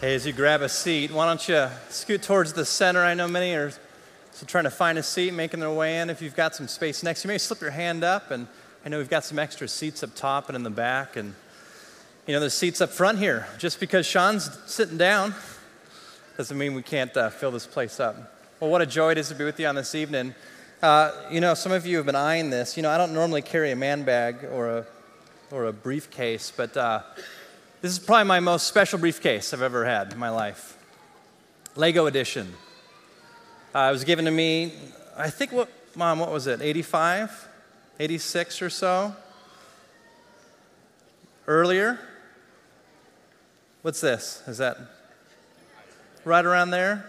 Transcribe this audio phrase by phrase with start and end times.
[0.00, 3.02] Hey, as you grab a seat, why don't you scoot towards the center?
[3.02, 3.72] I know many are
[4.30, 6.08] still trying to find a seat, making their way in.
[6.08, 8.30] If you've got some space next to you, maybe slip your hand up.
[8.30, 8.46] And
[8.86, 11.16] I know we've got some extra seats up top and in the back.
[11.16, 11.34] And,
[12.28, 13.48] you know, there's seats up front here.
[13.58, 15.34] Just because Sean's sitting down
[16.36, 18.14] doesn't mean we can't uh, fill this place up.
[18.60, 20.32] Well, what a joy it is to be with you on this evening.
[20.80, 22.76] Uh, you know, some of you have been eyeing this.
[22.76, 24.86] You know, I don't normally carry a man bag or a,
[25.50, 26.76] or a briefcase, but.
[26.76, 27.02] Uh,
[27.80, 30.76] this is probably my most special briefcase I've ever had in my life.
[31.76, 32.52] Lego edition.
[33.72, 34.72] Uh, it was given to me,
[35.16, 37.48] I think, what, Mom, what was it, 85,
[38.00, 39.14] 86 or so?
[41.46, 42.00] Earlier?
[43.82, 44.42] What's this?
[44.48, 44.76] Is that
[46.24, 47.08] right around there?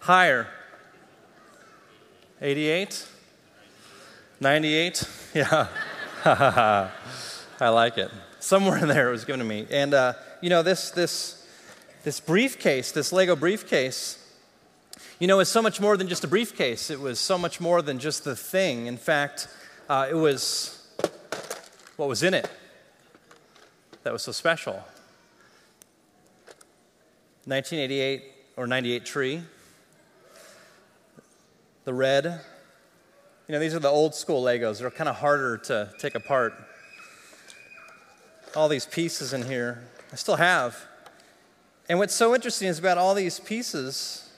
[0.00, 0.48] Higher?
[2.40, 3.06] 88?
[4.40, 5.08] 98?
[5.34, 5.68] Yeah.
[7.60, 8.10] I like it
[8.46, 9.66] somewhere in there it was given to me.
[9.70, 11.46] And, uh, you know, this, this,
[12.04, 14.22] this briefcase, this Lego briefcase,
[15.18, 16.90] you know, is so much more than just a briefcase.
[16.90, 18.86] It was so much more than just the thing.
[18.86, 19.48] In fact,
[19.88, 20.72] uh, it was
[21.96, 22.50] what was in it
[24.02, 24.74] that was so special.
[27.46, 28.22] 1988
[28.56, 29.42] or 98 tree,
[31.84, 32.40] the red.
[33.48, 34.80] You know, these are the old school Legos.
[34.80, 36.54] They're kind of harder to take apart
[38.56, 39.82] all these pieces in here.
[40.12, 40.76] I still have.
[41.88, 44.28] And what's so interesting is about all these pieces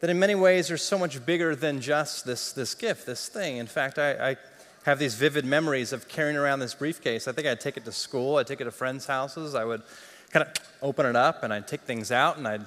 [0.00, 3.58] that in many ways are so much bigger than just this, this gift, this thing.
[3.58, 4.36] In fact, I, I
[4.84, 7.28] have these vivid memories of carrying around this briefcase.
[7.28, 9.82] I think I'd take it to school, I'd take it to friends' houses, I would
[10.30, 12.64] kind of open it up and I'd take things out and I'd,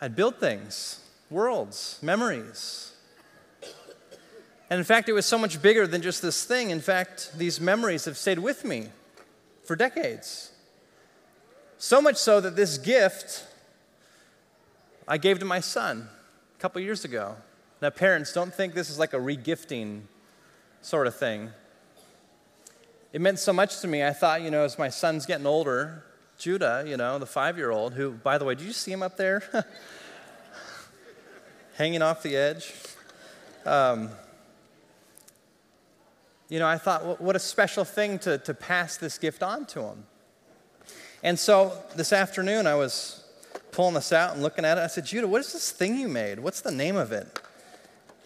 [0.00, 1.00] I'd build things,
[1.30, 2.92] worlds, memories.
[4.70, 6.70] And in fact, it was so much bigger than just this thing.
[6.70, 8.88] In fact, these memories have stayed with me
[9.64, 10.52] for decades.
[11.78, 13.46] So much so that this gift
[15.08, 16.08] I gave to my son
[16.56, 17.36] a couple years ago.
[17.80, 20.02] Now, parents, don't think this is like a regifting
[20.80, 21.50] sort of thing.
[23.12, 24.04] It meant so much to me.
[24.04, 26.04] I thought, you know, as my son's getting older,
[26.38, 29.02] Judah, you know, the five year old, who, by the way, did you see him
[29.02, 29.42] up there?
[31.76, 32.72] Hanging off the edge.
[33.66, 34.10] Um,
[36.52, 39.84] you know, I thought, what a special thing to, to pass this gift on to
[39.84, 40.04] him.
[41.22, 43.24] And so this afternoon, I was
[43.70, 44.82] pulling this out and looking at it.
[44.82, 46.38] I said, Judah, what is this thing you made?
[46.38, 47.40] What's the name of it?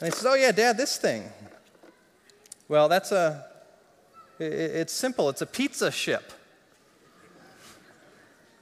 [0.00, 1.30] And he says, Oh, yeah, Dad, this thing.
[2.66, 3.46] Well, that's a,
[4.40, 5.28] it's simple.
[5.28, 6.32] It's a pizza ship.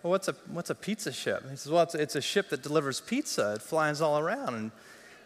[0.02, 1.42] Well, what's a, what's a pizza ship?
[1.48, 3.54] He says, Well, it's, it's a ship that delivers pizza.
[3.54, 4.56] It flies all around.
[4.56, 4.72] And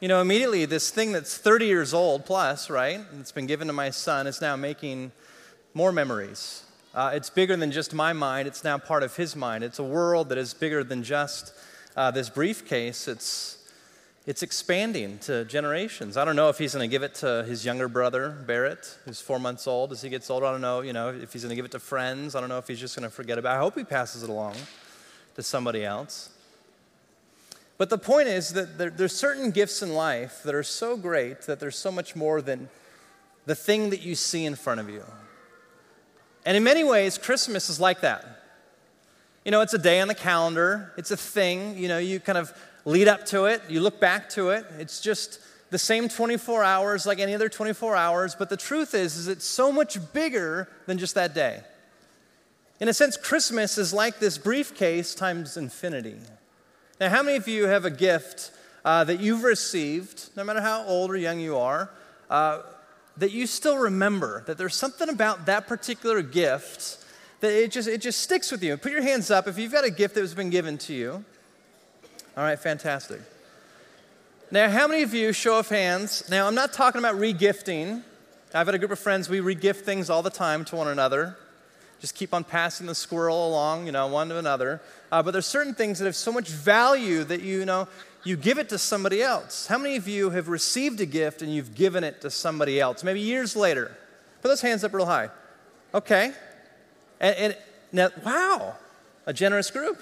[0.00, 3.00] you know, immediately this thing that's 30 years old plus, right?
[3.18, 5.10] It's been given to my son is now making
[5.74, 6.62] more memories.
[6.94, 9.64] Uh, it's bigger than just my mind, it's now part of his mind.
[9.64, 11.52] It's a world that is bigger than just
[11.96, 13.08] uh, this briefcase.
[13.08, 13.68] It's,
[14.24, 16.16] it's expanding to generations.
[16.16, 19.20] I don't know if he's going to give it to his younger brother, Barrett, who's
[19.20, 20.46] four months old as he gets older.
[20.46, 22.36] I don't know, you know, if he's going to give it to friends.
[22.36, 23.56] I don't know if he's just going to forget about it.
[23.56, 24.54] I hope he passes it along
[25.34, 26.30] to somebody else.
[27.78, 31.42] But the point is that there, there's certain gifts in life that are so great
[31.42, 32.68] that there's so much more than
[33.46, 35.04] the thing that you see in front of you.
[36.44, 38.42] And in many ways, Christmas is like that.
[39.44, 42.36] You know, it's a day on the calendar, it's a thing, you know, you kind
[42.36, 42.52] of
[42.84, 44.66] lead up to it, you look back to it.
[44.78, 45.40] It's just
[45.70, 49.44] the same 24 hours like any other 24 hours, but the truth is is it's
[49.44, 51.62] so much bigger than just that day.
[52.80, 56.16] In a sense, Christmas is like this briefcase times infinity.
[57.00, 58.50] Now, how many of you have a gift
[58.84, 61.90] uh, that you've received, no matter how old or young you are,
[62.28, 62.62] uh,
[63.16, 64.42] that you still remember?
[64.46, 67.04] That there's something about that particular gift
[67.40, 68.76] that it just, it just sticks with you.
[68.76, 71.24] Put your hands up if you've got a gift that has been given to you.
[72.36, 73.20] All right, fantastic.
[74.50, 78.02] Now, how many of you, show of hands, now I'm not talking about regifting.
[78.52, 81.36] I've had a group of friends, we regift things all the time to one another
[82.00, 84.80] just keep on passing the squirrel along, you know, one to another.
[85.10, 87.88] Uh, but there's certain things that have so much value that you, you know
[88.24, 89.66] you give it to somebody else.
[89.66, 93.02] How many of you have received a gift and you've given it to somebody else?
[93.02, 93.96] Maybe years later.
[94.42, 95.30] Put those hands up real high.
[95.94, 96.32] Okay.
[97.20, 97.56] And, and
[97.90, 98.76] now, wow,
[99.26, 100.00] a generous group.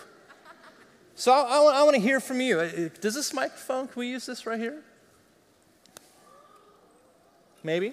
[1.14, 2.60] So I, I, I want to hear from you.
[2.60, 3.88] Uh, does this microphone?
[3.88, 4.82] Can we use this right here?
[7.62, 7.93] Maybe.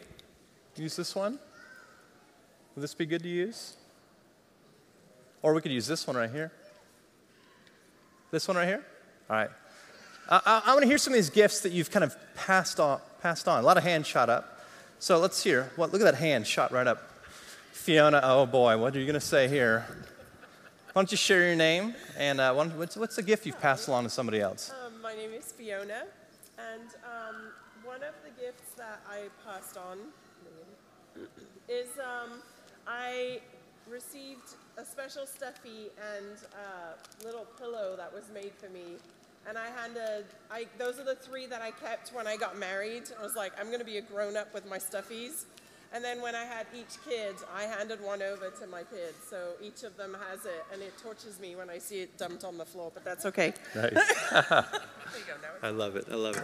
[0.75, 1.39] Use this one.
[2.75, 3.77] Will this be good to use?
[5.43, 6.51] Or we could use this one right here.
[8.31, 8.83] This one right here?
[9.29, 9.49] All right.
[10.29, 12.99] I, I, want to hear some of these gifts that you've kind of passed on,
[13.21, 13.59] passed on.
[13.59, 14.61] A lot of hands shot up.
[14.99, 15.69] So let's hear.
[15.75, 17.09] What, look at that hand shot right up.
[17.73, 19.85] Fiona, oh boy, what are you going to say here?
[20.93, 24.05] Why don't you share your name and uh, what's, what's the gift you've passed along
[24.05, 24.71] to somebody else?
[24.85, 26.03] Um, my name is Fiona,
[26.57, 27.35] and um,
[27.83, 29.97] one of the gifts that I passed on
[31.67, 32.41] is um,
[32.87, 33.41] I
[33.89, 38.97] received a special stuffy and a little pillow that was made for me.
[39.47, 43.03] And I handed, I, those are the three that I kept when I got married.
[43.19, 45.45] I was like, I'm going to be a grown up with my stuffies.
[45.93, 49.15] And then when I had each kid, I handed one over to my kids.
[49.29, 52.43] So each of them has it, and it tortures me when I see it dumped
[52.43, 53.53] on the floor, but that's okay.
[53.75, 53.93] Nice.
[55.61, 56.05] I love it.
[56.09, 56.43] I love it.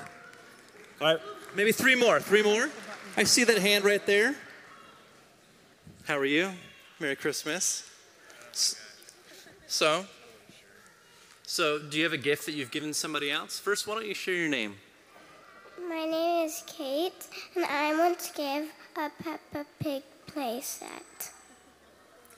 [1.01, 1.19] All right,
[1.55, 2.19] maybe three more.
[2.19, 2.69] Three more.
[3.17, 4.35] I see that hand right there.
[6.05, 6.51] How are you?
[6.99, 7.88] Merry Christmas.
[8.51, 10.05] So,
[11.43, 13.59] so do you have a gift that you've given somebody else?
[13.59, 14.75] First, why don't you share your name?
[15.87, 21.31] My name is Kate, and I want to give a Peppa Pig playset.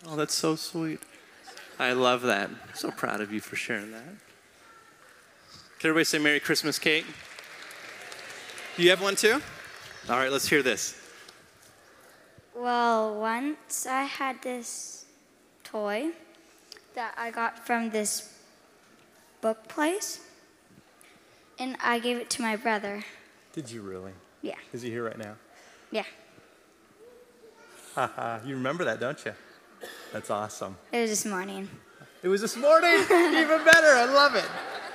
[0.07, 0.99] Oh, that's so sweet.
[1.79, 2.49] I love that.
[2.75, 4.15] So proud of you for sharing that.
[5.79, 7.05] Can everybody say Merry Christmas, Kate?
[8.77, 9.41] Do you have one too?
[10.09, 10.95] All right, let's hear this.
[12.55, 15.00] Well, once I had this
[15.71, 16.09] toy
[16.95, 18.33] that I got from this
[19.39, 20.19] book place,
[21.57, 23.03] and I gave it to my brother.
[23.53, 24.12] Did you really?
[24.41, 24.56] Yeah.
[24.73, 25.35] Is he here right now?
[25.91, 26.03] Yeah.
[27.95, 29.33] Haha, you remember that, don't you?
[30.13, 30.77] That's awesome.
[30.91, 31.69] It was this morning.
[32.23, 32.94] It was this morning?
[33.03, 33.94] Even better.
[33.95, 34.45] I love it.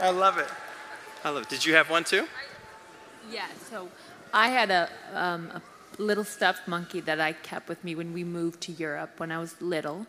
[0.00, 0.48] I love it.
[1.24, 1.48] I love it.
[1.48, 2.26] Did you have one too?
[3.30, 3.88] Yeah, so
[4.32, 5.62] I had a, um, a
[5.98, 9.38] little stuffed monkey that I kept with me when we moved to Europe when I
[9.38, 10.06] was little.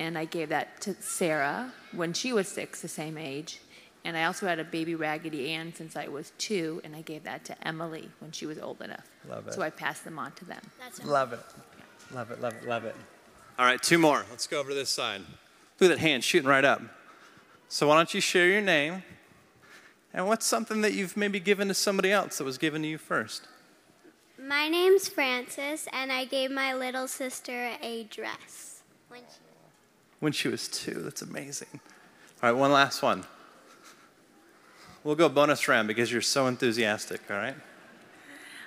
[0.00, 3.60] And I gave that to Sarah when she was six, the same age.
[4.02, 7.22] And I also had a baby Raggedy Ann since I was two, and I gave
[7.24, 9.06] that to Emily when she was old enough.
[9.28, 9.52] Love it.
[9.52, 10.62] So I passed them on to them.
[11.04, 11.40] Love it.
[12.12, 12.96] Love it, love it, love it.
[13.58, 14.24] All right, two more.
[14.30, 15.20] Let's go over to this side.
[15.78, 16.80] Look at that hand shooting right up.
[17.68, 19.02] So why don't you share your name
[20.14, 22.96] and what's something that you've maybe given to somebody else that was given to you
[22.96, 23.46] first?
[24.42, 29.49] My name's Frances, and I gave my little sister a dress when she,
[30.20, 30.94] when she was two.
[31.02, 31.80] That's amazing.
[32.42, 33.24] All right, one last one.
[35.02, 37.56] We'll go bonus round because you're so enthusiastic, all right?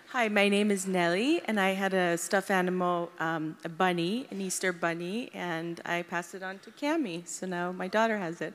[0.09, 4.41] Hi, my name is Nellie, and I had a stuffed animal, um, a bunny, an
[4.41, 7.27] Easter bunny, and I passed it on to Cami.
[7.27, 8.53] So now my daughter has it.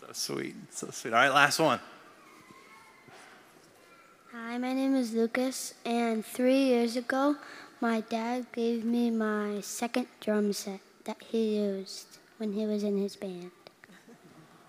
[0.00, 1.12] so sweet, so sweet.
[1.12, 1.80] All right, last one.
[4.32, 7.36] Hi, my name is Lucas, and three years ago,
[7.80, 12.98] my dad gave me my second drum set that he used when he was in
[12.98, 13.50] his band.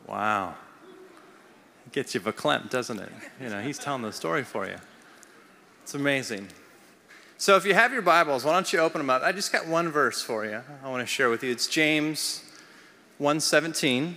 [0.08, 0.56] Wow.
[1.86, 3.10] It gets you verklempt, doesn't it?
[3.42, 4.78] You know, he's telling the story for you.
[5.84, 6.48] It's amazing.
[7.38, 9.22] So if you have your Bibles, why don't you open them up?
[9.22, 10.62] I just got one verse for you.
[10.84, 11.52] I want to share with you.
[11.52, 12.44] It's James
[13.20, 14.16] 1:17.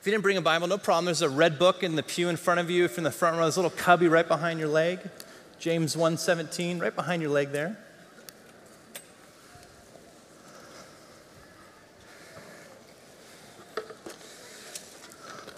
[0.00, 1.06] If you didn't bring a Bible, no problem.
[1.06, 2.88] There's a red book in the pew in front of you.
[2.88, 5.00] from the front row, there's a little cubby right behind your leg.
[5.58, 7.78] James 1:17, right behind your leg there.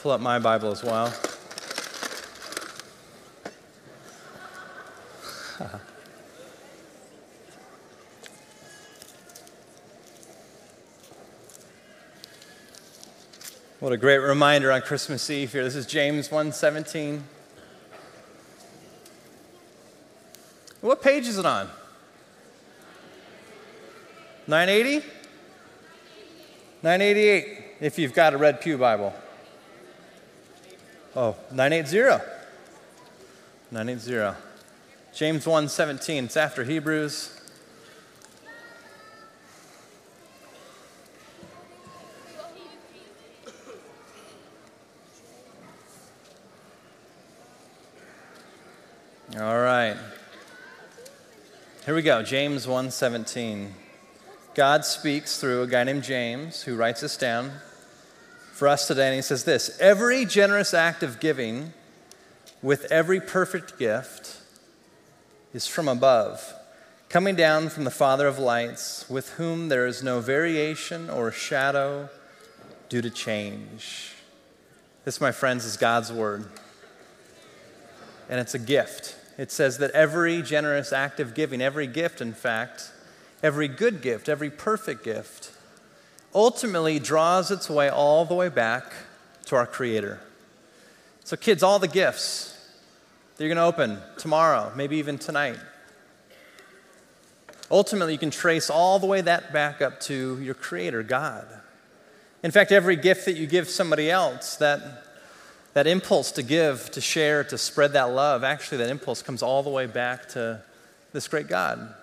[0.07, 1.13] Pull up my Bible as well.
[13.81, 15.65] What a great reminder on Christmas Eve here.
[15.65, 17.23] This is James 1:17.
[20.83, 21.69] What page is it on?
[24.47, 25.05] 980?
[26.85, 29.13] 988 if you've got a red pew Bible.
[31.19, 32.23] Oh, 980.
[33.71, 34.37] 980.
[35.15, 36.25] James 1:17.
[36.25, 37.41] It's after Hebrews.
[49.41, 49.97] All right.
[51.87, 52.23] Here we go.
[52.23, 53.73] James 1:17.
[54.55, 57.53] God speaks through a guy named James who writes this down
[58.57, 61.75] for us today and he says this, every generous act of giving
[62.63, 64.41] with every perfect gift
[65.53, 66.55] is from above,
[67.11, 72.09] coming down from the Father of lights, with whom there is no variation or shadow
[72.89, 74.15] due to change.
[75.05, 76.49] This, my friends, is God's word.
[78.31, 79.17] And it's a gift.
[79.37, 82.91] It says that every generous act of giving, every gift, in fact,
[83.43, 85.53] every good gift, every perfect gift,
[86.37, 88.93] ultimately draws its way all the way back
[89.47, 90.21] to our Creator.
[91.25, 92.53] So, kids, all the gifts
[93.37, 95.57] that you're going to open tomorrow, maybe even tonight,
[97.71, 101.49] ultimately you can trace all the way that back up to your Creator, God.
[102.43, 105.05] In fact, every gift that you give somebody else, that,
[105.73, 109.63] that impulse to give, to share, to spread that love, actually, that impulse comes all
[109.63, 110.61] the way back to
[111.15, 111.95] this great God.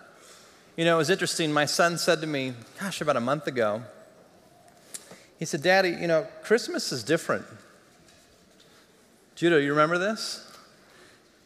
[0.76, 1.54] You know, it was interesting.
[1.54, 3.84] My son said to me, gosh, about a month ago,
[5.44, 7.44] he said, Daddy, you know, Christmas is different.
[9.36, 10.50] Judah, you remember this?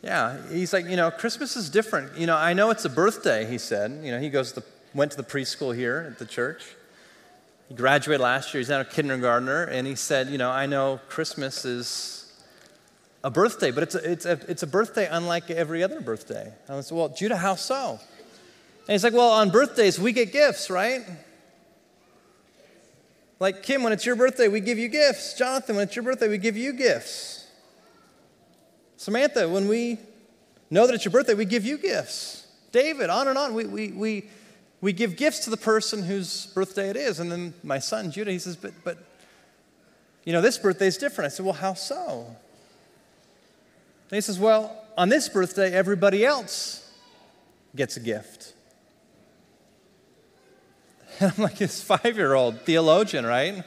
[0.04, 2.16] Yeah, he's like, you know, Christmas is different.
[2.16, 4.02] You know, I know it's a birthday, he said.
[4.04, 6.64] You know, he goes to, the, went to the preschool here at the church.
[7.70, 11.00] He graduated last year, he's now a kindergartner, and he said, you know, I know
[11.10, 12.32] Christmas is
[13.24, 16.54] a birthday, but it's a, it's a, it's a birthday unlike every other birthday.
[16.70, 17.94] I said, well, Judah, how so?
[17.94, 21.04] And he's like, well, on birthdays, we get gifts, right?
[23.40, 25.36] Like, Kim, when it's your birthday, we give you gifts.
[25.36, 27.46] Jonathan, when it's your birthday, we give you gifts.
[28.98, 30.00] Samantha, when we
[30.72, 32.48] know that it's your birthday, we give you gifts.
[32.72, 33.54] David, on and on.
[33.54, 34.30] We, we, we,
[34.82, 37.20] we give gifts to the person whose birthday it is.
[37.20, 38.98] And then my son, Judah, he says, but, but
[40.24, 41.32] you know, this birthday is different.
[41.32, 42.26] I said, well, how so?
[44.10, 46.92] And he says, well, on this birthday, everybody else
[47.76, 48.54] gets a gift.
[51.20, 53.64] And I'm like this five year old theologian, right?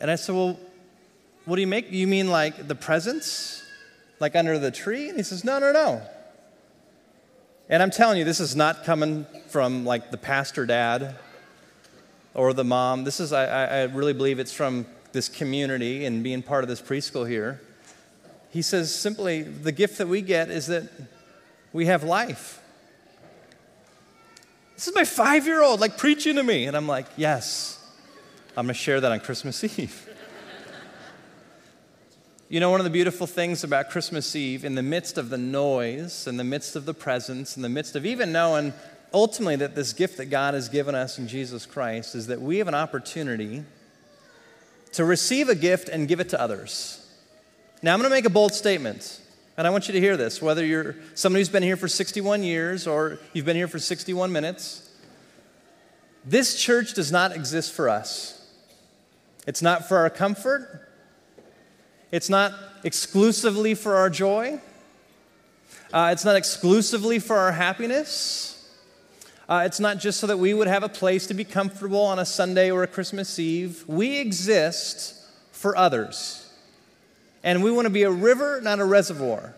[0.00, 0.58] And I said, Well,
[1.44, 1.90] what do you make?
[1.90, 3.62] You mean like the presents?
[4.20, 5.08] Like under the tree?
[5.08, 6.02] And he says, No, no, no.
[7.68, 11.16] And I'm telling you, this is not coming from like the pastor dad
[12.34, 13.04] or the mom.
[13.04, 16.82] This is, I, I really believe it's from this community and being part of this
[16.82, 17.60] preschool here.
[18.50, 20.90] He says simply, the gift that we get is that
[21.72, 22.61] we have life.
[24.82, 26.66] This is my five year old, like preaching to me.
[26.66, 27.78] And I'm like, yes,
[28.56, 30.08] I'm going to share that on Christmas Eve.
[32.48, 35.38] you know, one of the beautiful things about Christmas Eve, in the midst of the
[35.38, 38.72] noise, in the midst of the presence, in the midst of even knowing
[39.14, 42.58] ultimately that this gift that God has given us in Jesus Christ, is that we
[42.58, 43.62] have an opportunity
[44.94, 47.08] to receive a gift and give it to others.
[47.82, 49.20] Now, I'm going to make a bold statement.
[49.56, 52.42] And I want you to hear this, whether you're somebody who's been here for 61
[52.42, 54.90] years or you've been here for 61 minutes.
[56.24, 58.38] This church does not exist for us.
[59.46, 60.88] It's not for our comfort.
[62.10, 62.52] It's not
[62.84, 64.60] exclusively for our joy.
[65.92, 68.70] Uh, it's not exclusively for our happiness.
[69.48, 72.18] Uh, it's not just so that we would have a place to be comfortable on
[72.18, 73.84] a Sunday or a Christmas Eve.
[73.86, 75.14] We exist
[75.50, 76.41] for others.
[77.44, 79.54] And we want to be a river, not a reservoir.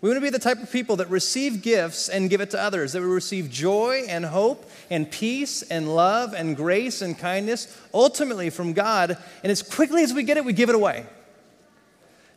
[0.00, 2.60] We want to be the type of people that receive gifts and give it to
[2.60, 7.78] others, that we receive joy and hope and peace and love and grace and kindness
[7.92, 9.18] ultimately from God.
[9.42, 11.04] And as quickly as we get it, we give it away.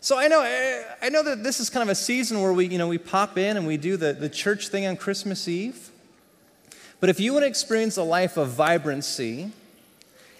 [0.01, 0.41] So I know,
[1.01, 3.37] I know that this is kind of a season where we, you know, we pop
[3.37, 5.91] in and we do the, the church thing on Christmas Eve.
[6.99, 9.53] But if you want to experience a life of vibrancy,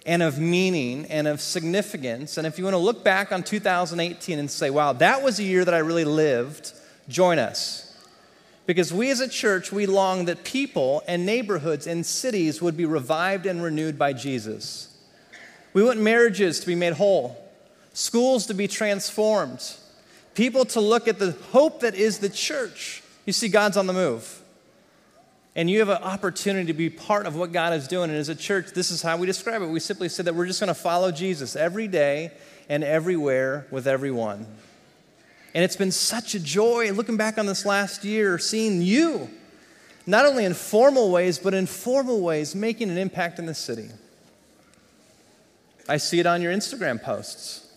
[0.06, 2.38] and of meaning and of significance.
[2.38, 5.44] And if you want to look back on 2018 and say, wow, that was a
[5.44, 6.74] year that I really lived,
[7.08, 7.90] join us.
[8.66, 12.86] Because we as a church, we long that people and neighborhoods and cities would be
[12.86, 14.90] revived and renewed by Jesus.
[15.74, 17.38] We want marriages to be made whole,
[17.94, 19.76] schools to be transformed,
[20.34, 23.04] people to look at the hope that is the church.
[23.26, 24.42] You see, God's on the move.
[25.56, 28.10] And you have an opportunity to be part of what God is doing.
[28.10, 29.68] And as a church, this is how we describe it.
[29.68, 32.32] We simply said that we're just going to follow Jesus every day
[32.70, 34.48] and everywhere with everyone.
[35.54, 39.30] And it's been such a joy looking back on this last year, seeing you,
[40.08, 43.90] not only in formal ways, but in formal ways, making an impact in the city.
[45.88, 47.72] I see it on your Instagram posts.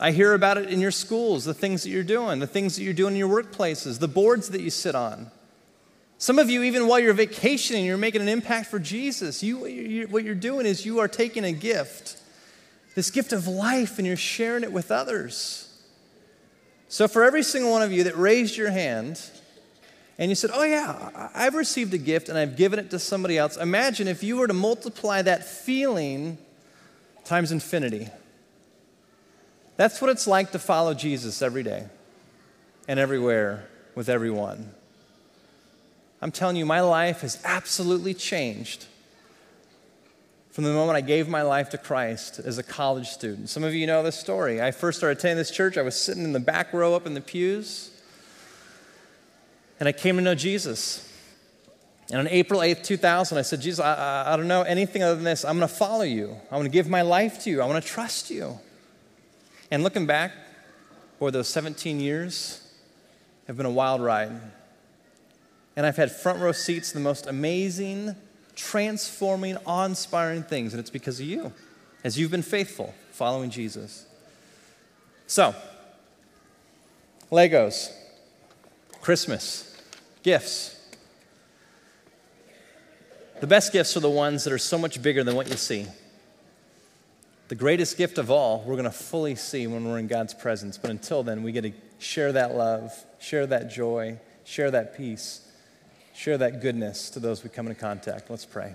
[0.00, 2.82] I hear about it in your schools, the things that you're doing, the things that
[2.82, 5.30] you're doing in your workplaces, the boards that you sit on.
[6.20, 9.40] Some of you, even while you're vacationing, you're making an impact for Jesus.
[9.42, 12.20] You, you, what you're doing is you are taking a gift,
[12.96, 15.64] this gift of life, and you're sharing it with others.
[16.88, 19.22] So, for every single one of you that raised your hand
[20.18, 23.38] and you said, Oh, yeah, I've received a gift and I've given it to somebody
[23.38, 26.36] else, imagine if you were to multiply that feeling
[27.24, 28.08] times infinity.
[29.76, 31.86] That's what it's like to follow Jesus every day
[32.88, 34.74] and everywhere with everyone.
[36.20, 38.86] I'm telling you, my life has absolutely changed
[40.50, 43.48] from the moment I gave my life to Christ as a college student.
[43.48, 44.60] Some of you know this story.
[44.60, 47.14] I first started attending this church, I was sitting in the back row up in
[47.14, 47.92] the pews,
[49.78, 51.04] and I came to know Jesus.
[52.10, 55.14] And on April 8th, 2000, I said, Jesus, I, I, I don't know anything other
[55.14, 55.44] than this.
[55.44, 56.36] I'm going to follow you.
[56.50, 57.62] I want to give my life to you.
[57.62, 58.58] I want to trust you.
[59.70, 60.32] And looking back
[61.20, 62.68] over those 17 years,
[63.46, 64.32] have been a wild ride
[65.78, 68.16] and I've had front row seats the most amazing,
[68.56, 71.52] transforming, awe inspiring things, and it's because of you.
[72.02, 74.04] as you've been faithful following Jesus.
[75.28, 75.54] So,
[77.30, 77.92] Legos,
[79.00, 79.80] Christmas,
[80.24, 80.74] gifts.
[83.38, 85.86] The best gifts are the ones that are so much bigger than what you see.
[87.46, 90.76] The greatest gift of all, we're going to fully see when we're in God's presence.
[90.76, 95.44] But until then, we get to share that love, share that joy, share that peace,
[96.18, 98.28] share that goodness to those we come into contact.
[98.30, 98.74] Let's pray.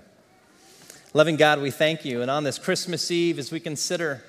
[1.12, 2.22] Loving God, we thank you.
[2.22, 4.24] And on this Christmas Eve, as we consider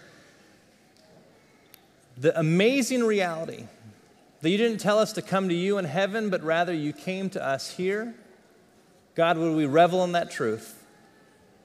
[2.17, 3.65] the amazing reality
[4.41, 7.29] that you didn't tell us to come to you in heaven, but rather you came
[7.31, 8.13] to us here,
[9.15, 10.85] God, would we revel in that truth?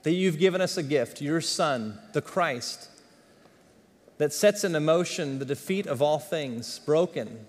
[0.02, 2.88] that you've given us a gift, your Son, the Christ,
[4.18, 7.46] that sets into motion the defeat of all things broken.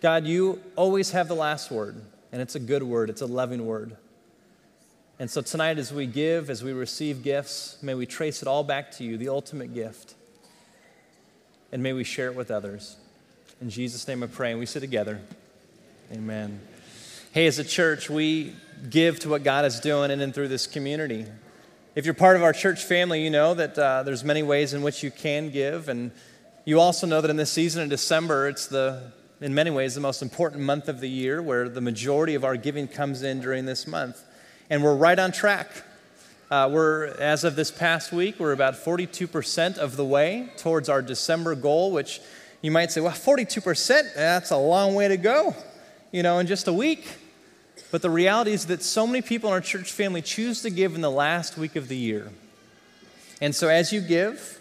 [0.00, 3.66] God, you always have the last word, and it's a good word, it's a loving
[3.66, 3.96] word.
[5.18, 8.64] And so tonight, as we give, as we receive gifts, may we trace it all
[8.64, 10.14] back to you, the ultimate gift.
[11.70, 12.96] And may we share it with others.
[13.60, 15.20] In Jesus' name I pray, and we sit together.
[16.12, 16.60] Amen.
[17.30, 18.54] Hey, as a church, we
[18.90, 21.26] give to what God is doing in and through this community.
[21.94, 24.82] If you're part of our church family, you know that uh, there's many ways in
[24.82, 26.10] which you can give, and
[26.64, 29.12] you also know that in this season in December, it's the,
[29.42, 32.56] in many ways, the most important month of the year where the majority of our
[32.56, 34.22] giving comes in during this month.
[34.70, 35.68] And we're right on track.
[36.48, 41.02] Uh, we're, as of this past week, we're about 42% of the way towards our
[41.02, 42.20] December goal, which
[42.60, 45.56] you might say, well, 42%, that's a long way to go,
[46.12, 47.08] you know, in just a week.
[47.90, 50.94] But the reality is that so many people in our church family choose to give
[50.94, 52.30] in the last week of the year.
[53.40, 54.60] And so as you give,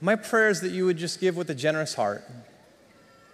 [0.00, 2.24] my prayer is that you would just give with a generous heart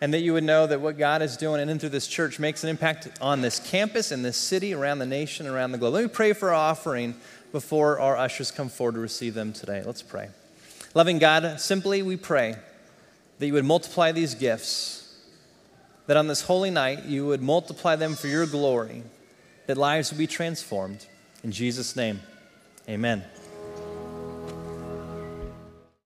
[0.00, 2.38] and that you would know that what God is doing in and through this church
[2.38, 5.94] makes an impact on this campus in this city, around the nation, around the globe.
[5.94, 7.14] Let me pray for our offering
[7.52, 9.82] before our ushers come forward to receive them today.
[9.84, 10.28] Let's pray.
[10.94, 12.56] Loving God, simply we pray
[13.38, 15.00] that you would multiply these gifts
[16.06, 19.04] that on this holy night you would multiply them for your glory,
[19.66, 21.06] that lives would be transformed.
[21.44, 22.20] In Jesus' name,
[22.88, 23.24] amen.